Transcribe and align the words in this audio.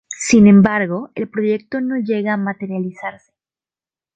Sin 0.19 0.47
embargo 0.47 1.11
el 1.13 1.29
proyecto 1.29 1.79
no 1.79 1.95
llega 1.97 2.33
a 2.33 2.37
materializarse. 2.37 3.31